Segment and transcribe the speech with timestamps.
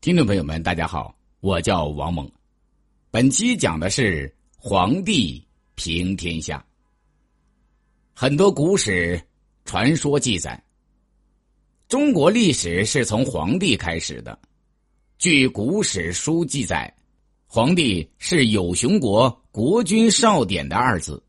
[0.00, 2.26] 听众朋友们，大家好，我叫王猛。
[3.10, 6.64] 本期讲的是皇帝平天下。
[8.14, 9.22] 很多古史
[9.66, 10.58] 传说记载，
[11.86, 14.38] 中国历史是从皇帝开始的。
[15.18, 16.90] 据古史书记载，
[17.46, 21.22] 皇帝是有熊国国君少典的二子，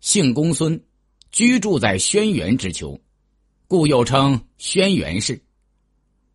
[0.00, 0.82] 姓公孙，
[1.30, 3.00] 居住在轩辕之丘，
[3.68, 5.40] 故又称轩辕氏。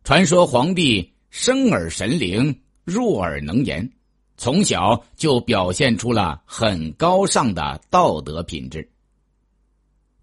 [0.02, 1.12] 传说皇帝。
[1.40, 3.88] 生而神灵，入耳能言，
[4.36, 8.90] 从小就表现出了很高尚的道德品质。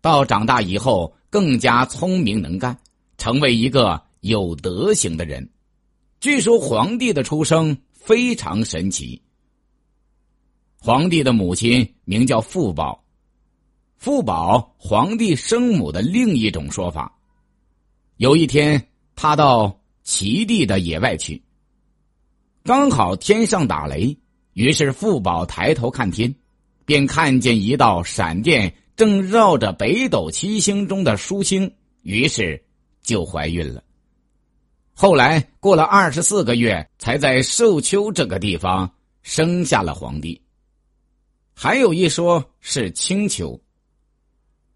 [0.01, 2.77] 到长大以后，更加聪明能干，
[3.17, 5.49] 成为一个有德行的人。
[6.19, 9.21] 据说皇帝的出生非常神奇。
[10.81, 13.05] 皇帝的母亲名叫傅宝，
[13.95, 17.17] 傅宝皇帝生母的另一种说法。
[18.17, 19.79] 有一天，他到。
[20.05, 21.41] 齐地的野外去，
[22.63, 24.15] 刚好天上打雷，
[24.53, 26.33] 于是富宝抬头看天，
[26.85, 32.63] 便看见一道闪电正绕着北斗七星中的疏星，于是
[33.01, 33.83] 就怀孕了。
[34.93, 40.39] 后来过了二十四个月，才在寿丘这个地方生下了皇帝。
[41.55, 43.59] 还有一说是青丘。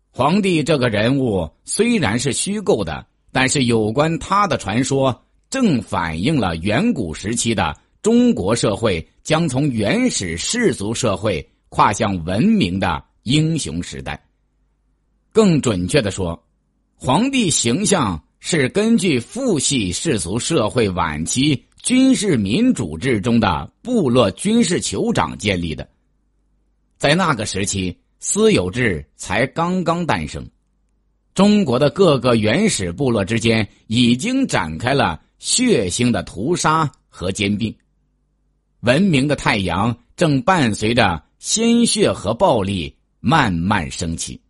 [0.10, 3.06] 皇帝这个人物虽然是虚构的。
[3.32, 14.20] 但是，有关他的传说，正反映了远古时期的中国社会将从原始氏族社会跨向文明的英雄时代。
[15.32, 16.44] 更准确的说，
[16.96, 25.88] 皇帝形象是根据父系氏族社会晚期军事民主制中的部落军事酋长建立的。
[26.98, 30.46] 在那个时期，私有制才刚刚诞生。
[31.34, 37.74] 中国的各个原始部落之间已经展开了血腥的屠杀和兼并，
[38.82, 44.42] 文明的太阳正伴随着鲜血和暴力慢慢升起。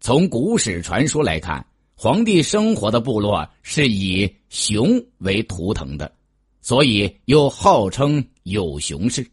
[0.00, 6.10] 从古史传说来看，皇帝生活的部落是以熊为图腾的，
[6.62, 9.24] 所以又号称有熊氏。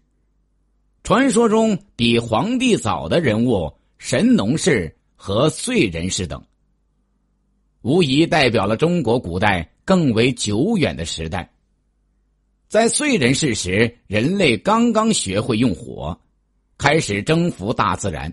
[1.03, 4.93] 传说中比皇帝早的人物神农氏。
[5.19, 6.41] 和燧人氏等，
[7.81, 11.51] 无疑代表了中国古代更为久远的时代。
[12.69, 16.17] 在燧人氏时，人类刚刚学会用火，
[16.78, 18.31] 开始征服大自然；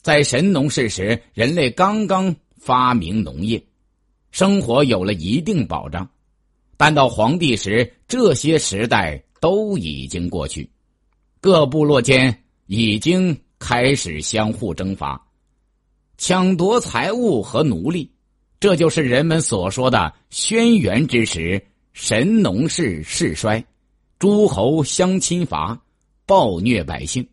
[0.00, 3.62] 在神农氏时，人类刚刚发明农业，
[4.30, 6.08] 生活有了一定保障。
[6.78, 10.70] 但到黄帝时，这些时代都已经过去，
[11.40, 15.25] 各部落间已经开始相互征伐。
[16.18, 18.10] 抢夺财物和奴隶，
[18.58, 21.62] 这就是人们所说的“轩辕之时，
[21.92, 23.62] 神农氏世衰，
[24.18, 25.78] 诸侯相侵伐，
[26.24, 27.28] 暴虐百姓”。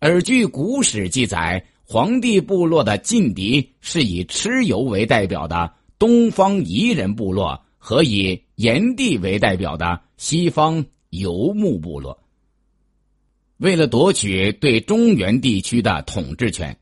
[0.00, 12.18] 而据古史记载，黄帝部落的劲敌是以蚩尤为代表的东方夷人部落和以炎帝为代表的西方游牧部落。
[13.58, 16.76] 为了夺取对中原地区的统治权。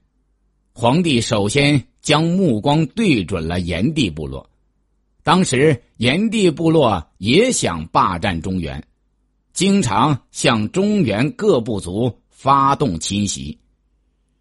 [0.74, 4.48] 皇帝首先将目光对准了炎帝部落，
[5.22, 8.82] 当时炎帝部落也想霸占中原，
[9.52, 13.56] 经常向中原各部族发动侵袭。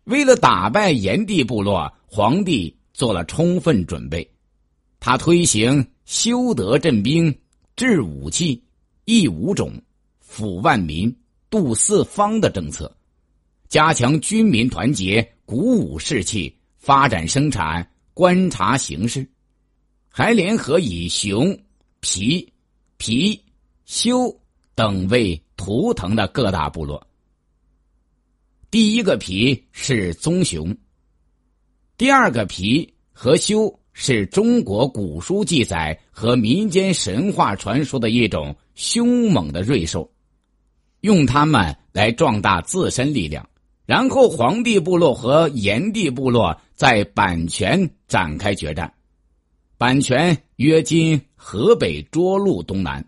[0.06, 4.28] 为了打败炎帝部落，皇帝做了充分准备，
[5.02, 7.36] 他推行修德镇兵、
[7.76, 8.64] 制武器、
[9.04, 9.74] 抑五种、
[10.26, 11.14] 抚万民、
[11.50, 12.96] 度四方的政策，
[13.72, 15.28] 加强军民团结。
[15.44, 19.28] 鼓舞士气，发展生产，观察形势，
[20.08, 21.58] 还联合以熊、
[22.00, 22.54] 皮、
[22.96, 23.44] 皮、
[23.84, 24.34] 修
[24.74, 27.06] 等为图腾的各大部落。
[28.70, 30.74] 第一个皮是棕熊，
[31.98, 40.10] 第二个皮和修是中国古书记载和民间神话传说的一种凶猛的瑞兽，
[41.02, 43.46] 用它们来壮大自身力量。
[43.92, 48.90] 然后，黄帝部落和炎帝部落在阪泉展开决战。
[49.78, 53.06] 阪泉约今河北涿鹿东南，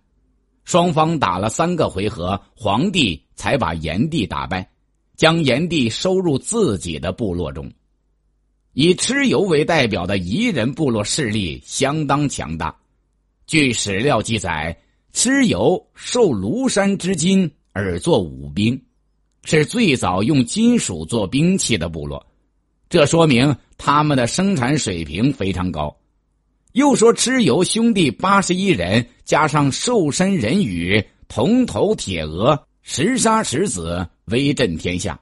[0.65, 4.69] 双方打了三个回合，黄帝才把炎帝打败，
[5.15, 7.71] 将炎帝收入自己的部落中。
[8.73, 12.75] 以蚩尤为代表的夷人部落势力相当强大。
[13.47, 14.77] 据史料记载，
[15.13, 18.83] 蚩尤受庐山之金而作武兵。
[19.43, 22.25] 是最早用金属做兵器的部落，
[22.89, 25.95] 这说明他们的生产水平非常高。
[26.71, 35.19] 又说蚩尤兄弟八十一人，加上兽身人羽、铜头铁额、石沙石子，威震天下。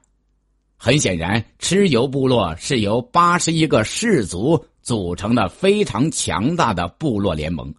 [0.76, 7.72] 很显然，蚩尤部落是由八十一个氏族组成的非常强大的部落联盟。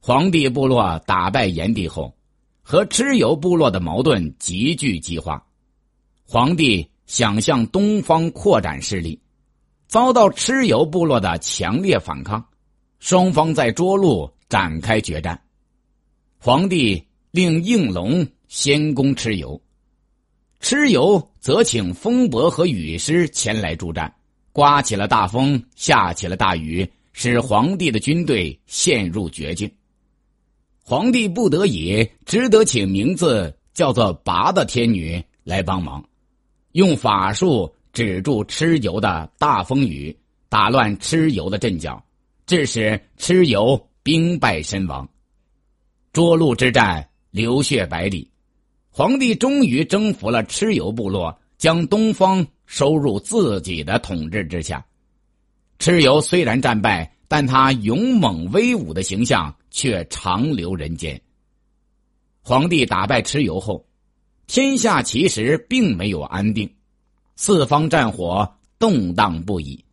[0.00, 2.12] 黄帝部落打败炎帝后，
[2.70, 5.42] 和蚩尤部落的矛盾急剧激化。
[6.26, 9.18] 黄帝想向东方扩展势力，
[9.86, 12.46] 遭到蚩尤部落的强烈反抗，
[12.98, 15.40] 双方在涿鹿展开决战。
[16.38, 19.58] 皇帝令应龙先攻蚩尤。
[20.60, 24.14] 蚩尤则请风伯和雨师前来助战，
[24.52, 29.72] 刮起了大风，下起了大雨，使皇帝的军队陷入绝境。
[30.88, 36.02] 皇帝不得已，只得请名字叫做拔的天女来帮忙，
[36.72, 40.16] 用法术止住蚩尤的大风雨，
[40.48, 42.02] 打乱蚩尤的阵脚，
[42.46, 45.06] 致使蚩尤兵败身亡。
[46.14, 48.30] 涿鹿之战流血百里。
[48.88, 54.82] 皇帝终于征服了蚩尤部落，将东方收入自己的统治之下。
[55.78, 61.20] 蚩尤虽然战败，但他勇猛威武的形象却长留人间。
[62.42, 63.86] 皇帝打败蚩尤后，
[64.46, 66.74] 天下其实并没有安定，
[67.36, 69.84] 四方战火动荡不已。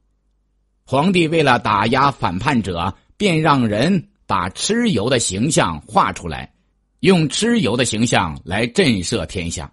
[0.86, 6.54] 皇帝为了打压反叛者，便让人把蚩尤的形象画出来。
[7.02, 9.72] 用蚩尤的形象来震慑天下，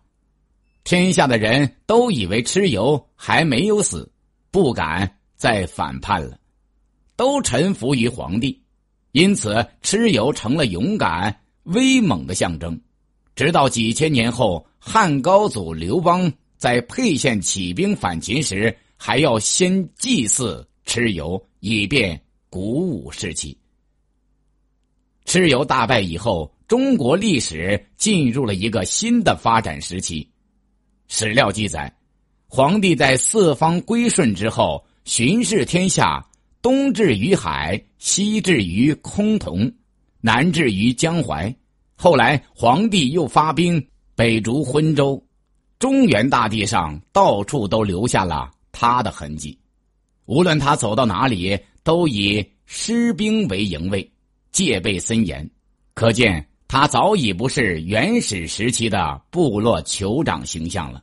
[0.85, 4.11] 天下的人都以为蚩尤还没有死，
[4.51, 6.37] 不敢再反叛了，
[7.23, 8.61] 都臣服于皇帝，
[9.13, 12.81] 因此蚩尤成了勇敢威猛的象征。
[13.37, 22.21] 直到几千年后，汉高祖刘邦在沛县起兵反秦时，还要先祭祀蚩尤，以便
[22.51, 23.57] 鼓舞士气。
[25.25, 26.53] 蚩尤大败以后。
[26.67, 30.27] 中国历史进入了一个新的发展时期。
[31.07, 31.95] 史料记载，
[32.49, 36.27] 皇帝在四方归顺之后，巡视天下，
[36.63, 39.75] 东至于海，西至于崆峒，
[40.21, 41.53] 南至于江淮。
[41.97, 45.21] 后来，皇帝又发兵北逐昏州，
[45.81, 49.59] 中原大地上到处都留下了他的痕迹。
[50.27, 54.09] 无论他走到哪里，都以师兵为营卫，
[54.53, 55.51] 戒备森严，
[55.95, 56.47] 可见。
[56.69, 61.03] 他早已不是原始时期的部落酋长形象了。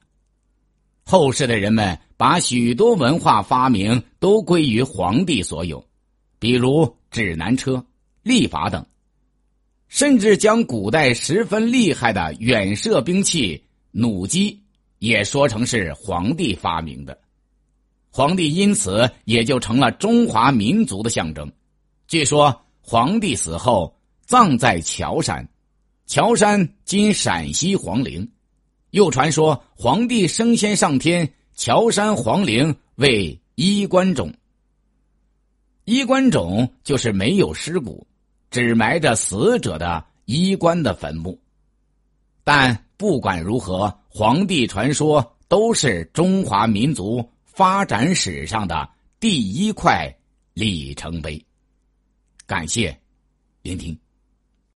[1.10, 5.84] 后世的人们把许多文化发明都归于皇帝所有，
[6.38, 7.84] 比如指南车、
[8.22, 8.86] 历法等，
[9.88, 14.62] 甚至将古代十分厉害的远射兵器弩机
[15.00, 17.20] 也说成是皇帝发明的。
[18.12, 21.52] 皇帝因此也就成了中华民族的象征。
[22.08, 23.98] 据说皇帝死后
[24.28, 25.50] 葬在乔山。
[26.06, 28.30] 乔山今陕西黄陵，
[28.92, 34.34] 又传说皇帝升仙上天，乔山皇陵为衣冠冢。
[35.86, 38.06] 衣冠冢就是没有尸骨，
[38.52, 41.40] 只埋着死者的衣冠的坟墓。
[42.44, 48.90] 但不管如何，皇帝传说都是中华民族发展史上的
[49.20, 50.12] 第一块
[50.54, 51.44] 里程碑。
[52.46, 52.98] 感谢
[53.62, 53.98] 聆听。